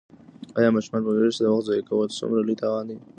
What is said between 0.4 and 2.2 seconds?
آیا ماشومان پوهېږي چې د وخت ضایع کول